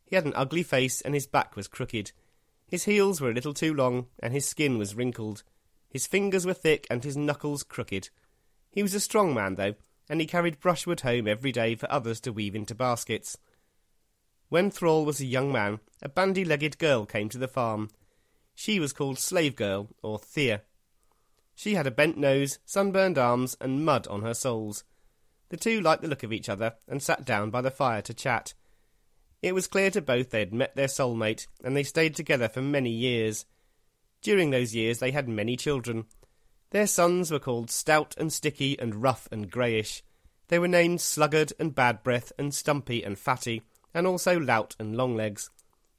He 0.03 0.15
had 0.15 0.25
an 0.25 0.33
ugly 0.35 0.63
face, 0.63 0.99
and 1.01 1.13
his 1.13 1.27
back 1.27 1.55
was 1.55 1.67
crooked. 1.67 2.11
His 2.71 2.85
heels 2.85 3.19
were 3.19 3.29
a 3.29 3.33
little 3.33 3.53
too 3.53 3.73
long, 3.73 4.07
and 4.23 4.33
his 4.33 4.47
skin 4.47 4.77
was 4.77 4.95
wrinkled. 4.95 5.43
His 5.89 6.07
fingers 6.07 6.45
were 6.45 6.53
thick, 6.53 6.87
and 6.89 7.03
his 7.03 7.17
knuckles 7.17 7.63
crooked. 7.63 8.09
He 8.71 8.81
was 8.81 8.93
a 8.93 9.01
strong 9.01 9.33
man, 9.33 9.55
though, 9.55 9.75
and 10.07 10.21
he 10.21 10.25
carried 10.25 10.61
brushwood 10.61 11.01
home 11.01 11.27
every 11.27 11.51
day 11.51 11.75
for 11.75 11.91
others 11.91 12.21
to 12.21 12.31
weave 12.31 12.55
into 12.55 12.73
baskets. 12.73 13.37
When 14.47 14.71
Thrall 14.71 15.03
was 15.03 15.19
a 15.19 15.25
young 15.25 15.51
man, 15.51 15.81
a 16.01 16.07
bandy 16.07 16.45
legged 16.45 16.77
girl 16.77 17.05
came 17.05 17.27
to 17.29 17.37
the 17.37 17.49
farm. 17.49 17.89
She 18.55 18.79
was 18.79 18.93
called 18.93 19.19
Slave 19.19 19.57
Girl, 19.57 19.89
or 20.01 20.17
Thea. 20.17 20.61
She 21.53 21.75
had 21.75 21.87
a 21.87 21.91
bent 21.91 22.17
nose, 22.17 22.59
sunburned 22.65 23.17
arms, 23.17 23.57
and 23.59 23.83
mud 23.83 24.07
on 24.07 24.21
her 24.21 24.33
soles. 24.33 24.85
The 25.49 25.57
two 25.57 25.81
liked 25.81 26.03
the 26.03 26.07
look 26.07 26.23
of 26.23 26.31
each 26.31 26.47
other, 26.47 26.75
and 26.87 27.03
sat 27.03 27.25
down 27.25 27.49
by 27.49 27.59
the 27.59 27.69
fire 27.69 28.01
to 28.03 28.13
chat. 28.13 28.53
It 29.41 29.55
was 29.55 29.67
clear 29.67 29.89
to 29.91 30.01
both 30.01 30.29
they 30.29 30.39
had 30.39 30.53
met 30.53 30.75
their 30.75 30.87
soulmate, 30.87 31.47
and 31.63 31.75
they 31.75 31.83
stayed 31.83 32.15
together 32.15 32.47
for 32.47 32.61
many 32.61 32.91
years. 32.91 33.45
During 34.21 34.51
those 34.51 34.75
years 34.75 34.99
they 34.99 35.11
had 35.11 35.27
many 35.27 35.57
children. 35.57 36.05
Their 36.69 36.87
sons 36.87 37.31
were 37.31 37.39
called 37.39 37.71
Stout 37.71 38.15
and 38.17 38.31
Sticky 38.31 38.77
and 38.79 39.01
Rough 39.01 39.27
and 39.31 39.51
Greyish. 39.51 40.03
They 40.49 40.59
were 40.59 40.67
named 40.67 41.01
Sluggard 41.01 41.53
and 41.59 41.73
Bad 41.73 42.03
Breath 42.03 42.31
and 42.37 42.53
Stumpy 42.53 43.03
and 43.03 43.17
Fatty, 43.17 43.63
and 43.93 44.05
also 44.05 44.39
Lout 44.39 44.75
and 44.79 44.95
Longlegs. 44.95 45.49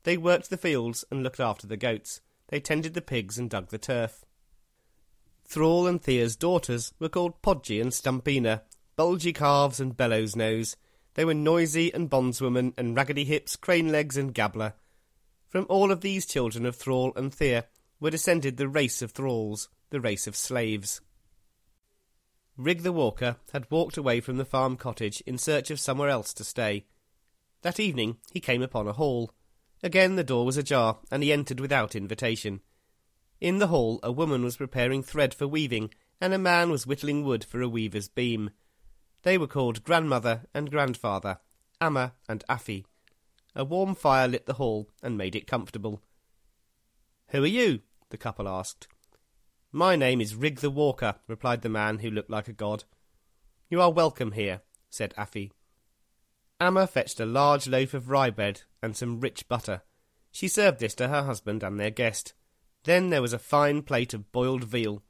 They 0.05 0.17
worked 0.17 0.51
the 0.51 0.57
fields 0.57 1.05
and 1.11 1.23
looked 1.23 1.41
after 1.41 1.67
the 1.67 1.77
goats. 1.77 2.21
They 2.49 2.61
tended 2.61 2.95
the 2.95 3.03
pigs 3.03 3.39
and 3.39 3.51
dug 3.51 3.71
the 3.71 3.79
turf. 3.79 4.25
Thrall 5.45 5.87
and 5.87 6.01
Thea's 6.01 6.37
daughters 6.37 6.93
were 6.99 7.09
called 7.09 7.43
Podgy 7.43 7.81
and 7.81 7.91
Stumpina, 7.91 8.63
Bulgy 8.97 9.33
Calves 9.33 9.81
and 9.81 9.97
Bellows 9.97 10.37
Nose, 10.37 10.77
they 11.15 11.25
were 11.25 11.35
Noisy 11.35 11.93
and 11.93 12.09
Bondswoman 12.09 12.73
and 12.77 12.97
Raggedy 12.97 13.25
Hips, 13.25 13.57
Crane 13.57 13.93
Legs 13.93 14.17
and 14.17 14.35
Gabbler. 14.35 14.75
From 15.49 15.67
all 15.69 15.91
of 15.91 16.01
these 16.01 16.25
children 16.27 16.65
of 16.65 16.77
Thrall 16.77 17.13
and 17.15 17.33
Thea 17.33 17.67
were 18.01 18.11
descended 18.11 18.57
the 18.57 18.69
race 18.69 19.03
of 19.03 19.13
thralls, 19.13 19.69
the 19.91 20.01
race 20.01 20.27
of 20.27 20.35
slaves. 20.35 21.01
Rig 22.57 22.83
the 22.83 22.93
Walker 22.93 23.37
had 23.53 23.71
walked 23.71 23.97
away 23.97 24.21
from 24.21 24.37
the 24.37 24.45
farm 24.45 24.77
cottage 24.77 25.23
in 25.27 25.39
search 25.39 25.71
of 25.71 25.81
somewhere 25.81 26.09
else 26.09 26.35
to 26.35 26.45
stay. 26.45 26.87
That 27.63 27.81
evening 27.81 28.19
he 28.33 28.41
came 28.41 28.63
upon 28.63 28.89
a 28.89 28.93
hall. 28.93 29.33
Again 29.83 30.17
the 30.17 30.25
door 30.25 30.45
was 30.45 30.57
ajar, 30.57 30.99
and 31.11 31.23
he 31.23 31.33
entered 31.33 31.61
without 31.61 31.95
invitation. 31.95 32.61
In 33.41 33.59
the 33.59 33.69
hall 33.69 34.01
a 34.03 34.13
woman 34.13 34.45
was 34.45 34.57
preparing 34.57 35.03
thread 35.03 35.35
for 35.35 35.47
weaving, 35.47 35.93
and 36.21 36.33
a 36.33 36.39
man 36.39 36.71
was 36.71 36.87
whittling 36.87 37.25
wood 37.25 37.45
for 37.45 37.61
a 37.61 37.69
weaver's 37.69 38.09
beam. 38.09 38.51
They 39.23 39.39
were 39.39 39.47
called 39.47 39.85
grandmother 39.85 40.43
and 40.53 40.71
grandfather, 40.71 41.39
Amma 41.81 42.15
and 42.29 42.45
Affi. 42.49 42.85
A 43.55 43.65
warm 43.65 43.95
fire 43.95 44.27
lit 44.27 44.47
the 44.47 44.55
hall 44.55 44.89
and 45.03 45.17
made 45.17 45.37
it 45.37 45.47
comfortable. 45.47 46.03
Who 47.29 47.45
are 47.45 47.47
you? 47.47 47.81
the 48.11 48.17
couple 48.17 48.49
asked. 48.49 48.89
My 49.71 49.95
name 49.95 50.21
is 50.21 50.35
Rig 50.35 50.61
the 50.61 50.71
Walker, 50.71 51.17
replied 51.29 51.63
the 51.63 51.69
man 51.69 52.01
who 52.01 52.11
looked 52.11 52.31
like 52.31 52.49
a 52.49 52.53
god. 52.53 52.85
You 53.71 53.81
are 53.81 53.93
welcome 53.93 54.33
here, 54.33 54.63
said 54.91 55.15
Affi. 55.17 55.51
Amma 56.61 56.87
fetched 56.87 57.21
a 57.21 57.27
large 57.27 57.69
loaf 57.69 57.95
of 57.95 58.11
rye 58.11 58.31
bread 58.31 58.63
and 58.83 58.97
some 58.97 59.21
rich 59.21 59.49
butter. 59.49 59.83
She 60.31 60.49
served 60.49 60.81
this 60.81 60.95
to 60.97 61.09
her 61.09 61.23
husband 61.23 61.63
and 61.63 61.79
their 61.79 61.91
guest. 61.91 62.35
Then 62.85 63.11
there 63.11 63.23
was 63.23 63.33
a 63.33 63.39
fine 63.39 63.83
plate 63.83 64.15
of 64.15 64.33
boiled 64.33 64.65
veal. 64.65 65.03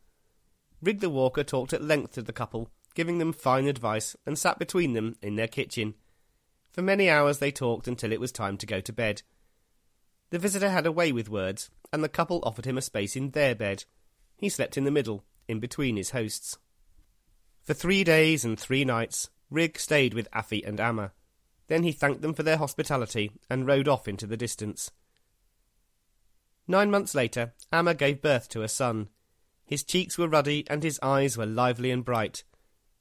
Rig 0.82 1.00
the 1.00 1.10
Walker 1.10 1.44
talked 1.44 1.72
at 1.72 1.82
length 1.82 2.12
to 2.12 2.22
the 2.22 2.32
couple 2.32 2.70
giving 2.94 3.18
them 3.18 3.32
fine 3.32 3.66
advice, 3.66 4.16
and 4.26 4.38
sat 4.38 4.58
between 4.58 4.92
them 4.92 5.16
in 5.22 5.36
their 5.36 5.48
kitchen. 5.48 5.94
For 6.72 6.82
many 6.82 7.10
hours 7.10 7.38
they 7.38 7.50
talked 7.50 7.88
until 7.88 8.12
it 8.12 8.20
was 8.20 8.32
time 8.32 8.56
to 8.58 8.66
go 8.66 8.80
to 8.80 8.92
bed. 8.92 9.22
The 10.30 10.38
visitor 10.38 10.70
had 10.70 10.86
a 10.86 10.92
way 10.92 11.12
with 11.12 11.28
words, 11.28 11.70
and 11.92 12.02
the 12.02 12.08
couple 12.08 12.40
offered 12.42 12.64
him 12.64 12.78
a 12.78 12.82
space 12.82 13.16
in 13.16 13.30
their 13.30 13.54
bed. 13.54 13.84
He 14.36 14.48
slept 14.48 14.76
in 14.76 14.84
the 14.84 14.90
middle, 14.90 15.24
in 15.46 15.60
between 15.60 15.96
his 15.96 16.10
hosts. 16.10 16.58
For 17.62 17.74
three 17.74 18.02
days 18.02 18.44
and 18.44 18.58
three 18.58 18.84
nights, 18.84 19.28
Rig 19.50 19.78
stayed 19.78 20.14
with 20.14 20.30
Affi 20.30 20.66
and 20.66 20.80
Amma. 20.80 21.12
Then 21.68 21.82
he 21.82 21.92
thanked 21.92 22.22
them 22.22 22.34
for 22.34 22.42
their 22.42 22.56
hospitality 22.56 23.32
and 23.50 23.66
rode 23.66 23.88
off 23.88 24.08
into 24.08 24.26
the 24.26 24.36
distance. 24.36 24.90
Nine 26.66 26.90
months 26.90 27.14
later, 27.14 27.52
Amma 27.70 27.94
gave 27.94 28.22
birth 28.22 28.48
to 28.50 28.62
a 28.62 28.68
son. 28.68 29.08
His 29.64 29.84
cheeks 29.84 30.16
were 30.16 30.28
ruddy 30.28 30.64
and 30.68 30.82
his 30.82 30.98
eyes 31.02 31.36
were 31.36 31.46
lively 31.46 31.90
and 31.90 32.04
bright. 32.04 32.44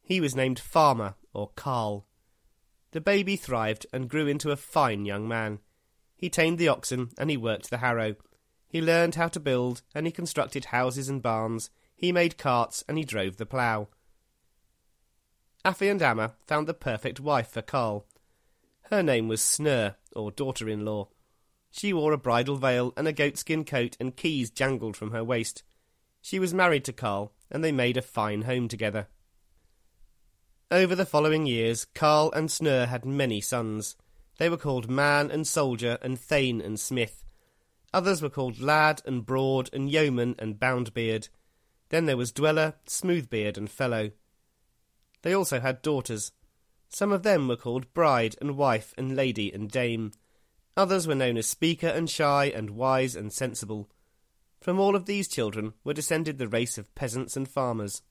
He 0.01 0.20
was 0.20 0.36
named 0.36 0.60
Farmer, 0.60 1.15
or 1.34 1.51
Carl. 1.55 2.05
The 2.91 3.01
baby 3.01 3.36
thrived 3.36 3.86
and 3.93 4.10
grew 4.10 4.27
into 4.27 4.51
a 4.51 4.58
fine 4.58 5.05
young 5.05 5.27
man. 5.27 5.60
He 6.15 6.29
tamed 6.29 6.58
the 6.58 6.67
oxen 6.67 7.10
and 7.17 7.29
he 7.29 7.38
worked 7.38 7.70
the 7.70 7.77
harrow. 7.77 8.15
He 8.67 8.81
learned 8.81 9.15
how 9.15 9.27
to 9.29 9.39
build 9.39 9.81
and 9.96 10.05
he 10.05 10.12
constructed 10.12 10.65
houses 10.65 11.10
and 11.10 11.22
barns. 11.22 11.70
He 11.96 12.12
made 12.12 12.38
carts 12.38 12.84
and 12.88 12.98
he 12.98 13.03
drove 13.03 13.38
the 13.38 13.46
plough. 13.46 13.88
Affi 15.63 15.89
and 15.89 16.01
Amma 16.01 16.34
found 16.46 16.67
the 16.67 16.74
perfect 16.74 17.20
wife 17.20 17.50
for 17.50 17.62
Carl. 17.62 18.05
Her 18.84 19.03
name 19.03 19.27
was 19.27 19.41
Snur, 19.41 19.96
or 20.15 20.31
daughter 20.31 20.67
in 20.67 20.84
law. 20.84 21.10
She 21.70 21.93
wore 21.93 22.12
a 22.12 22.17
bridal 22.17 22.58
veil 22.58 22.93
and 22.98 23.08
a 23.08 23.13
goatskin 23.13 23.63
coat, 23.63 23.96
and 24.00 24.17
keys 24.17 24.50
jangled 24.50 24.98
from 24.98 25.12
her 25.12 25.24
waist. 25.24 25.63
She 26.22 26.39
was 26.39 26.53
married 26.53 26.84
to 26.86 26.93
Carl, 26.93 27.31
and 27.50 27.63
they 27.63 27.72
made 27.72 27.96
a 27.96 28.01
fine 28.01 28.41
home 28.41 28.67
together. 28.67 29.08
Over 30.71 30.95
the 30.95 31.05
following 31.05 31.47
years, 31.47 31.83
Carl 31.83 32.31
and 32.31 32.47
Snur 32.47 32.87
had 32.87 33.03
many 33.03 33.41
sons. 33.41 33.97
They 34.37 34.47
were 34.47 34.55
called 34.55 34.89
Man 34.89 35.29
and 35.29 35.45
Soldier 35.45 35.97
and 36.01 36.17
Thane 36.17 36.61
and 36.61 36.79
Smith. 36.79 37.25
Others 37.93 38.21
were 38.21 38.29
called 38.29 38.61
Lad 38.61 39.01
and 39.05 39.25
Broad 39.25 39.69
and 39.73 39.91
Yeoman 39.91 40.33
and 40.39 40.57
Boundbeard. 40.57 41.27
Then 41.89 42.05
there 42.05 42.15
was 42.15 42.31
Dweller, 42.31 42.75
Smoothbeard 42.87 43.57
and 43.57 43.69
Fellow. 43.69 44.11
They 45.23 45.33
also 45.33 45.59
had 45.59 45.81
daughters. 45.81 46.31
Some 46.87 47.11
of 47.11 47.23
them 47.23 47.49
were 47.49 47.57
called 47.57 47.93
Bride 47.93 48.37
and 48.39 48.55
Wife 48.55 48.93
and 48.97 49.13
Lady 49.13 49.51
and 49.51 49.69
Dame. 49.69 50.13
Others 50.77 51.05
were 51.05 51.15
known 51.15 51.35
as 51.35 51.47
Speaker 51.47 51.87
and 51.87 52.09
Shy 52.09 52.45
and 52.45 52.69
Wise 52.69 53.17
and 53.17 53.33
Sensible. 53.33 53.89
From 54.61 54.79
all 54.79 54.95
of 54.95 55.05
these 55.05 55.27
children 55.27 55.73
were 55.83 55.93
descended 55.93 56.37
the 56.37 56.47
race 56.47 56.77
of 56.77 56.95
peasants 56.95 57.35
and 57.35 57.45
farmers. 57.45 58.03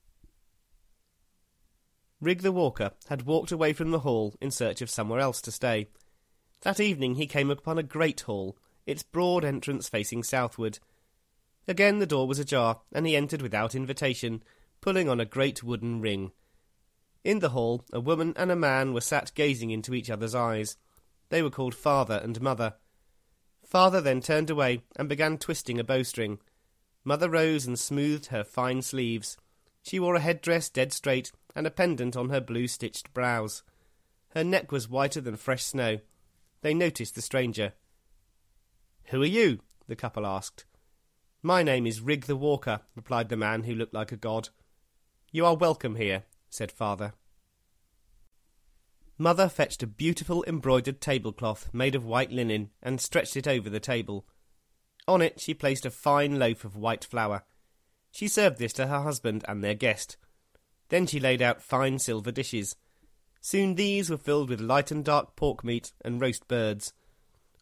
Rig 2.21 2.43
the 2.43 2.51
Walker 2.51 2.91
had 3.09 3.25
walked 3.25 3.51
away 3.51 3.73
from 3.73 3.89
the 3.89 3.99
hall 3.99 4.35
in 4.39 4.51
search 4.51 4.81
of 4.81 4.91
somewhere 4.91 5.19
else 5.19 5.41
to 5.41 5.51
stay. 5.51 5.87
That 6.61 6.79
evening 6.79 7.15
he 7.15 7.25
came 7.25 7.49
upon 7.49 7.79
a 7.79 7.83
great 7.83 8.21
hall, 8.21 8.55
its 8.85 9.01
broad 9.01 9.43
entrance 9.43 9.89
facing 9.89 10.21
southward. 10.21 10.77
Again 11.67 11.97
the 11.97 12.05
door 12.05 12.27
was 12.27 12.37
ajar, 12.37 12.81
and 12.93 13.07
he 13.07 13.15
entered 13.15 13.41
without 13.41 13.73
invitation, 13.73 14.43
pulling 14.81 15.09
on 15.09 15.19
a 15.19 15.25
great 15.25 15.63
wooden 15.63 15.99
ring. 15.99 16.31
In 17.23 17.39
the 17.39 17.49
hall, 17.49 17.85
a 17.91 17.99
woman 17.99 18.33
and 18.35 18.51
a 18.51 18.55
man 18.55 18.93
were 18.93 19.01
sat 19.01 19.31
gazing 19.33 19.71
into 19.71 19.95
each 19.95 20.09
other's 20.09 20.35
eyes. 20.35 20.77
They 21.29 21.41
were 21.41 21.49
called 21.49 21.73
father 21.73 22.19
and 22.23 22.39
mother. 22.39 22.75
Father 23.65 24.01
then 24.01 24.21
turned 24.21 24.49
away 24.49 24.83
and 24.95 25.09
began 25.09 25.37
twisting 25.37 25.79
a 25.79 25.83
bowstring. 25.83 26.39
Mother 27.03 27.29
rose 27.29 27.65
and 27.65 27.79
smoothed 27.79 28.27
her 28.27 28.43
fine 28.43 28.81
sleeves. 28.83 29.37
She 29.83 29.99
wore 29.99 30.15
a 30.15 30.19
headdress 30.19 30.69
dead 30.69 30.93
straight 30.93 31.31
and 31.55 31.67
a 31.67 31.71
pendant 31.71 32.15
on 32.15 32.29
her 32.29 32.41
blue 32.41 32.67
stitched 32.67 33.13
brows. 33.13 33.63
Her 34.29 34.43
neck 34.43 34.71
was 34.71 34.89
whiter 34.89 35.21
than 35.21 35.35
fresh 35.35 35.63
snow. 35.63 35.99
They 36.61 36.73
noticed 36.73 37.15
the 37.15 37.21
stranger. 37.21 37.73
Who 39.05 39.21
are 39.21 39.25
you? 39.25 39.59
the 39.87 39.95
couple 39.95 40.25
asked. 40.25 40.65
My 41.43 41.63
name 41.63 41.87
is 41.87 42.01
Rig 42.01 42.25
the 42.25 42.35
Walker, 42.35 42.81
replied 42.95 43.29
the 43.29 43.35
man 43.35 43.63
who 43.63 43.73
looked 43.73 43.93
like 43.93 44.11
a 44.11 44.17
god. 44.17 44.49
You 45.31 45.45
are 45.45 45.55
welcome 45.55 45.95
here, 45.95 46.23
said 46.49 46.71
father. 46.71 47.13
Mother 49.17 49.49
fetched 49.49 49.83
a 49.83 49.87
beautiful 49.87 50.43
embroidered 50.47 51.01
tablecloth 51.01 51.69
made 51.73 51.95
of 51.95 52.05
white 52.05 52.31
linen 52.31 52.69
and 52.81 52.99
stretched 52.99 53.37
it 53.37 53.47
over 53.47 53.69
the 53.69 53.79
table. 53.79 54.25
On 55.07 55.21
it 55.21 55.39
she 55.39 55.53
placed 55.53 55.85
a 55.85 55.91
fine 55.91 56.39
loaf 56.39 56.63
of 56.63 56.75
white 56.75 57.05
flour. 57.05 57.43
She 58.11 58.27
served 58.27 58.57
this 58.57 58.73
to 58.73 58.87
her 58.87 59.01
husband 59.01 59.45
and 59.47 59.63
their 59.63 59.73
guest. 59.73 60.17
Then 60.91 61.07
she 61.07 61.21
laid 61.21 61.41
out 61.41 61.61
fine 61.61 61.99
silver 61.99 62.33
dishes. 62.33 62.75
Soon 63.39 63.75
these 63.75 64.09
were 64.09 64.17
filled 64.17 64.49
with 64.49 64.59
light 64.59 64.91
and 64.91 65.05
dark 65.05 65.37
pork 65.37 65.63
meat 65.63 65.93
and 66.03 66.19
roast 66.19 66.47
birds. 66.49 66.93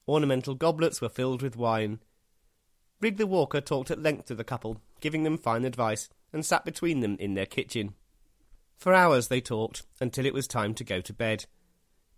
Ornamental 0.07 0.55
goblets 0.55 0.99
were 0.99 1.09
filled 1.09 1.43
with 1.43 1.55
wine. 1.55 1.99
Rig 2.99 3.17
the 3.17 3.27
Walker 3.27 3.61
talked 3.61 3.91
at 3.91 4.01
length 4.01 4.25
to 4.25 4.35
the 4.35 4.43
couple, 4.43 4.81
giving 4.99 5.23
them 5.23 5.37
fine 5.37 5.63
advice, 5.63 6.09
and 6.33 6.43
sat 6.43 6.65
between 6.65 7.01
them 7.01 7.17
in 7.19 7.35
their 7.35 7.45
kitchen. 7.45 7.93
For 8.77 8.95
hours 8.95 9.27
they 9.27 9.41
talked, 9.41 9.83
until 10.01 10.25
it 10.25 10.33
was 10.33 10.47
time 10.47 10.73
to 10.73 10.83
go 10.83 10.99
to 10.99 11.13
bed. 11.13 11.45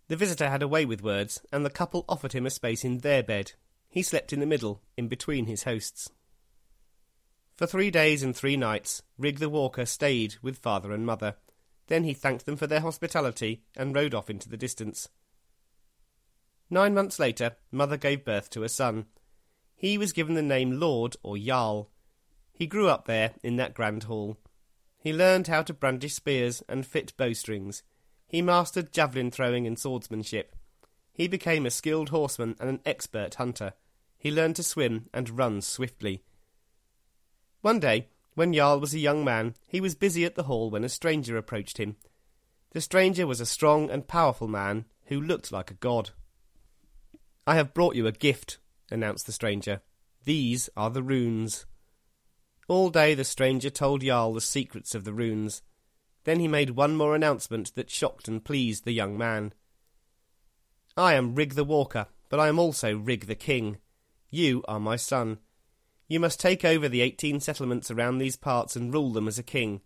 The 0.08 0.15
visitor 0.15 0.50
had 0.50 0.63
a 0.63 0.68
way 0.68 0.86
with 0.86 1.03
words, 1.03 1.41
and 1.51 1.65
the 1.65 1.70
couple 1.70 2.06
offered 2.08 2.32
him 2.32 2.46
a 2.46 2.50
space 2.50 2.86
in 2.86 3.00
their 3.00 3.22
bed. 3.22 3.51
He 3.89 4.01
slept 4.01 4.32
in 4.32 4.39
the 4.39 4.46
middle, 4.46 4.82
in 4.96 5.10
between 5.10 5.46
his 5.46 5.63
hosts. 5.63 6.10
For 7.62 7.68
three 7.68 7.91
days 7.91 8.24
and 8.24 8.36
three 8.36 8.58
nights, 8.58 9.03
Rig 9.20 9.38
the 9.38 9.48
Walker 9.48 9.86
stayed 9.86 10.38
with 10.41 10.58
father 10.58 10.91
and 10.94 11.06
mother. 11.06 11.36
Then 11.89 12.06
he 12.06 12.13
thanked 12.15 12.48
them 12.48 12.58
for 12.58 12.65
their 12.65 12.80
hospitality 12.80 13.62
and 13.77 13.94
rode 13.94 14.15
off 14.15 14.32
into 14.32 14.50
the 14.50 14.58
distance. 14.58 15.10
Nine 16.72 16.96
months 16.96 17.20
later, 17.20 17.58
mother 17.72 17.98
gave 17.98 18.25
birth 18.25 18.50
to 18.50 18.63
a 18.63 18.68
son. 18.68 19.06
He 19.75 19.96
was 19.96 20.12
given 20.12 20.34
the 20.34 20.41
name 20.41 20.80
Lord 20.80 21.18
or 21.22 21.38
Jarl. 21.38 21.91
He 22.51 22.65
grew 22.65 22.88
up 22.88 23.06
there 23.06 23.34
in 23.44 23.58
that 23.58 23.75
grand 23.75 24.06
hall. 24.06 24.39
He 24.98 25.13
learned 25.13 25.46
how 25.46 25.62
to 25.62 25.74
brandish 25.75 26.15
spears 26.15 26.63
and 26.68 26.84
fit 26.84 27.15
bowstrings. 27.15 27.84
He 28.27 28.41
mastered 28.41 28.91
javelin 28.91 29.30
throwing 29.30 29.68
and 29.68 29.77
swordsmanship. 29.77 30.56
He 31.13 31.27
became 31.27 31.68
a 31.68 31.70
skilled 31.70 32.10
horseman 32.10 32.56
and 32.60 32.70
an 32.72 32.80
expert 32.88 33.36
hunter. 33.36 33.74
He 34.18 34.32
learned 34.32 34.56
to 34.56 34.63
swim 34.63 35.10
and 35.13 35.38
run 35.38 35.62
swiftly. 35.62 36.24
One 37.62 37.80
day, 37.80 38.08
when 38.34 38.53
Jarl 38.53 38.80
was 38.80 38.94
a 38.94 39.00
young 39.00 39.24
man, 39.24 39.56
he 39.68 39.82
was 39.82 39.96
busy 39.96 40.25
at 40.25 40.36
the 40.36 40.44
hall 40.44 40.70
when 40.70 40.84
a 40.84 40.89
stranger 40.89 41.38
approached 41.38 41.77
him. 41.77 41.96
The 42.72 42.82
stranger 42.82 43.27
was 43.27 43.39
a 43.39 43.46
strong 43.46 43.89
and 43.89 44.08
powerful 44.08 44.48
man 44.48 44.86
who 45.06 45.22
looked 45.22 45.51
like 45.51 45.70
a 45.70 45.75
god. 45.75 46.12
I 47.46 47.56
have 47.56 47.74
brought 47.74 47.96
you 47.96 48.08
a 48.08 48.12
gift, 48.12 48.60
announced 48.89 49.25
the 49.25 49.32
stranger. 49.32 49.82
These 50.24 50.70
are 50.77 50.89
the 50.89 51.03
runes. 51.03 51.65
All 52.68 52.89
day 52.89 53.13
the 53.13 53.24
stranger 53.24 53.70
told 53.70 54.01
Jarl 54.01 54.34
the 54.34 54.41
secrets 54.41 54.96
of 54.96 55.03
the 55.03 55.13
runes. 55.13 55.62
Then 56.24 56.39
he 56.39 56.48
made 56.48 56.72
one 56.72 56.96
more 56.96 57.15
announcement 57.15 57.75
that 57.75 57.89
shocked 57.89 58.27
and 58.27 58.46
pleased 58.46 58.86
the 58.86 58.94
young 58.94 59.18
man. 59.18 59.53
I 60.96 61.15
am 61.15 61.36
Rig 61.36 61.56
the 61.56 61.63
Walker, 61.63 62.08
but 62.30 62.39
I 62.39 62.48
am 62.48 62.60
also 62.60 62.96
Rig 62.96 63.27
the 63.27 63.36
King. 63.36 63.77
You 64.30 64.63
are 64.68 64.80
my 64.80 64.96
son. 64.96 65.39
You 66.12 66.20
must 66.20 66.41
take 66.41 66.65
over 66.65 66.89
the 66.89 67.00
eighteen 67.00 67.39
settlements 67.39 67.89
around 67.89 68.18
these 68.18 68.36
parts 68.36 68.75
and 68.75 68.94
rule 68.94 69.13
them 69.13 69.30
as 69.30 69.39
a 69.39 69.44
king. 69.44 69.80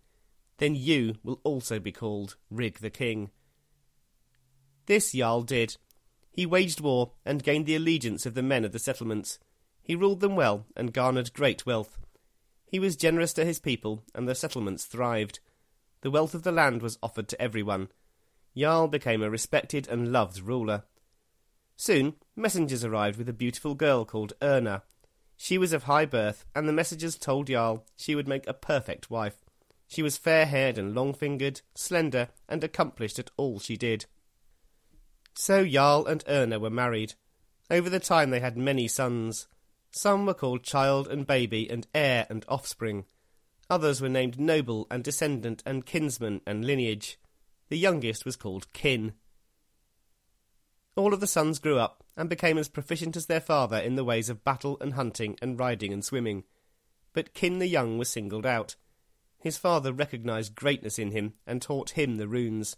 Then 0.58 0.74
you 0.74 1.18
will 1.22 1.40
also 1.44 1.78
be 1.78 1.92
called 1.92 2.34
Rig 2.50 2.80
the 2.80 2.90
King. 2.90 3.30
This 4.86 5.12
Jarl 5.12 5.42
did. 5.42 5.76
He 6.32 6.44
waged 6.44 6.80
war 6.80 7.12
and 7.24 7.44
gained 7.44 7.66
the 7.66 7.76
allegiance 7.76 8.26
of 8.26 8.34
the 8.34 8.42
men 8.42 8.64
of 8.64 8.72
the 8.72 8.80
settlements. 8.80 9.38
He 9.84 9.94
ruled 9.94 10.18
them 10.18 10.34
well 10.34 10.66
and 10.74 10.92
garnered 10.92 11.32
great 11.32 11.64
wealth. 11.64 11.96
He 12.66 12.80
was 12.80 12.96
generous 12.96 13.32
to 13.34 13.44
his 13.44 13.60
people, 13.60 14.02
and 14.12 14.28
the 14.28 14.34
settlements 14.34 14.84
thrived. 14.84 15.38
The 16.00 16.10
wealth 16.10 16.34
of 16.34 16.42
the 16.42 16.50
land 16.50 16.82
was 16.82 16.98
offered 17.04 17.28
to 17.28 17.40
everyone. 17.40 17.86
Jarl 18.56 18.88
became 18.88 19.22
a 19.22 19.30
respected 19.30 19.86
and 19.86 20.10
loved 20.10 20.40
ruler. 20.40 20.82
Soon, 21.76 22.14
messengers 22.34 22.84
arrived 22.84 23.16
with 23.16 23.28
a 23.28 23.32
beautiful 23.32 23.76
girl 23.76 24.04
called 24.04 24.32
Erna, 24.42 24.82
she 25.36 25.58
was 25.58 25.72
of 25.72 25.84
high 25.84 26.06
birth, 26.06 26.44
and 26.54 26.68
the 26.68 26.72
messengers 26.72 27.16
told 27.16 27.48
Jarl 27.48 27.84
she 27.96 28.14
would 28.14 28.26
make 28.26 28.46
a 28.46 28.54
perfect 28.54 29.10
wife. 29.10 29.44
She 29.86 30.02
was 30.02 30.16
fair 30.16 30.46
haired 30.46 30.78
and 30.78 30.94
long 30.94 31.14
fingered, 31.14 31.60
slender, 31.74 32.28
and 32.48 32.64
accomplished 32.64 33.18
at 33.18 33.30
all 33.36 33.58
she 33.58 33.76
did. 33.76 34.06
So 35.34 35.66
Jarl 35.66 36.06
and 36.06 36.24
Erna 36.26 36.58
were 36.58 36.70
married. 36.70 37.14
Over 37.70 37.90
the 37.90 38.00
time 38.00 38.30
they 38.30 38.40
had 38.40 38.56
many 38.56 38.88
sons. 38.88 39.46
Some 39.90 40.26
were 40.26 40.34
called 40.34 40.62
child 40.62 41.08
and 41.08 41.26
baby 41.26 41.68
and 41.70 41.86
heir 41.94 42.26
and 42.30 42.44
offspring. 42.48 43.04
Others 43.68 44.00
were 44.00 44.08
named 44.08 44.40
noble 44.40 44.86
and 44.90 45.04
descendant 45.04 45.62
and 45.66 45.86
kinsman 45.86 46.40
and 46.46 46.64
lineage. 46.64 47.18
The 47.68 47.78
youngest 47.78 48.24
was 48.24 48.36
called 48.36 48.72
kin. 48.72 49.12
All 50.94 51.12
of 51.12 51.20
the 51.20 51.26
sons 51.26 51.58
grew 51.58 51.78
up 51.78 52.02
and 52.16 52.28
became 52.28 52.58
as 52.58 52.68
proficient 52.68 53.16
as 53.16 53.26
their 53.26 53.40
father 53.40 53.76
in 53.76 53.96
the 53.96 54.04
ways 54.04 54.28
of 54.28 54.44
battle 54.44 54.78
and 54.80 54.94
hunting 54.94 55.36
and 55.42 55.58
riding 55.58 55.92
and 55.92 56.04
swimming. 56.04 56.44
But 57.12 57.34
Kin 57.34 57.58
the 57.58 57.66
Young 57.66 57.98
was 57.98 58.08
singled 58.08 58.46
out. 58.46 58.76
His 59.38 59.58
father 59.58 59.92
recognized 59.92 60.54
greatness 60.54 60.98
in 60.98 61.10
him 61.10 61.34
and 61.46 61.60
taught 61.60 61.90
him 61.90 62.16
the 62.16 62.28
runes. 62.28 62.76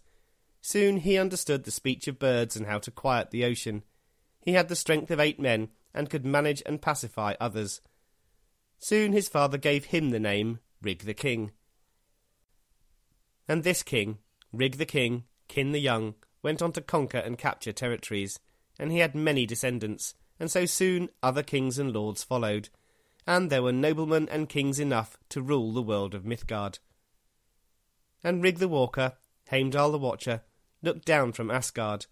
Soon 0.61 0.97
he 0.97 1.17
understood 1.17 1.63
the 1.63 1.71
speech 1.71 2.07
of 2.07 2.19
birds 2.19 2.55
and 2.55 2.65
how 2.65 2.79
to 2.79 2.91
quiet 2.91 3.31
the 3.31 3.45
ocean. 3.45 3.83
He 4.41 4.53
had 4.53 4.67
the 4.67 4.75
strength 4.75 5.09
of 5.11 5.19
eight 5.19 5.39
men 5.39 5.69
and 5.93 6.09
could 6.09 6.25
manage 6.25 6.61
and 6.65 6.81
pacify 6.81 7.33
others. 7.39 7.81
Soon 8.77 9.13
his 9.13 9.29
father 9.29 9.57
gave 9.57 9.85
him 9.85 10.09
the 10.09 10.19
name 10.19 10.59
Rig 10.81 10.99
the 10.99 11.13
King. 11.13 11.51
And 13.47 13.63
this 13.63 13.83
king, 13.83 14.19
Rig 14.53 14.77
the 14.77 14.85
King, 14.85 15.23
Kin 15.47 15.71
the 15.71 15.79
Young, 15.79 16.15
went 16.43 16.61
on 16.61 16.71
to 16.73 16.81
conquer 16.81 17.17
and 17.17 17.37
capture 17.37 17.73
territories, 17.73 18.39
and 18.79 18.91
he 18.91 18.99
had 18.99 19.13
many 19.13 19.45
descendants, 19.45 20.15
and 20.39 20.49
so 20.49 20.65
soon 20.65 21.09
other 21.21 21.43
kings 21.43 21.77
and 21.77 21.93
lords 21.93 22.23
followed, 22.23 22.69
and 23.27 23.49
there 23.49 23.61
were 23.61 23.73
noblemen 23.73 24.27
and 24.29 24.49
kings 24.49 24.79
enough 24.79 25.17
to 25.29 25.41
rule 25.41 25.73
the 25.73 25.81
world 25.81 26.15
of 26.15 26.23
Mythgard. 26.23 26.79
And 28.23 28.41
Rig 28.41 28.57
the 28.57 28.67
Walker, 28.67 29.13
Heimdall 29.49 29.91
the 29.91 29.99
Watcher, 29.99 30.41
looked 30.81 31.05
down 31.05 31.33
from 31.33 31.51
Asgard. 31.51 32.05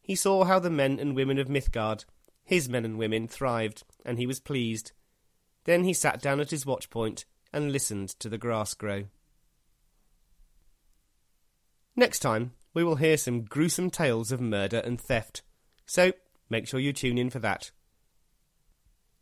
He 0.00 0.14
saw 0.14 0.44
how 0.44 0.58
the 0.58 0.70
men 0.70 0.98
and 0.98 1.14
women 1.14 1.38
of 1.38 1.48
Mythgard, 1.48 2.04
his 2.44 2.68
men 2.68 2.84
and 2.84 2.98
women, 2.98 3.28
thrived, 3.28 3.84
and 4.04 4.18
he 4.18 4.26
was 4.26 4.40
pleased. 4.40 4.92
Then 5.64 5.84
he 5.84 5.92
sat 5.92 6.22
down 6.22 6.40
at 6.40 6.50
his 6.50 6.64
watch 6.64 6.88
point 6.88 7.26
and 7.52 7.70
listened 7.70 8.08
to 8.20 8.28
the 8.28 8.38
grass 8.38 8.74
grow. 8.74 9.04
Next 11.94 12.20
time, 12.20 12.52
we 12.74 12.84
will 12.84 12.96
hear 12.96 13.16
some 13.16 13.42
gruesome 13.42 13.90
tales 13.90 14.32
of 14.32 14.40
murder 14.40 14.78
and 14.78 15.00
theft, 15.00 15.42
so 15.88 16.12
make 16.48 16.68
sure 16.68 16.78
you 16.78 16.92
tune 16.92 17.18
in 17.18 17.30
for 17.30 17.40
that. 17.40 17.72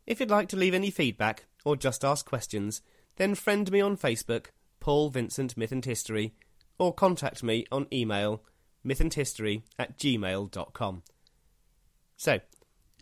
If 0.05 0.19
you'd 0.19 0.29
like 0.29 0.49
to 0.49 0.57
leave 0.57 0.73
any 0.73 0.91
feedback 0.91 1.45
or 1.65 1.75
just 1.75 2.05
ask 2.05 2.25
questions, 2.25 2.81
then 3.15 3.33
friend 3.33 3.71
me 3.71 3.81
on 3.81 3.97
Facebook, 3.97 4.47
Paul 4.79 5.09
Vincent 5.09 5.57
Myth 5.57 5.71
and 5.71 5.83
History, 5.83 6.35
or 6.77 6.93
contact 6.93 7.41
me 7.41 7.65
on 7.71 7.87
email, 7.91 8.43
mythandhistory 8.85 9.63
at 9.79 9.97
gmail.com. 9.97 11.03
So, 12.15 12.39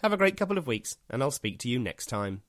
have 0.02 0.14
a 0.14 0.18
great 0.18 0.38
couple 0.38 0.58
of 0.58 0.68
weeks, 0.68 0.98
and 1.10 1.22
I'll 1.22 1.32
speak 1.32 1.60
to 1.60 1.70
you 1.70 1.80
next 1.80 2.08
time. 2.08 2.42